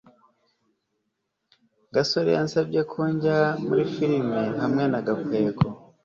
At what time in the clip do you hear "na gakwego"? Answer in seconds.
4.91-5.63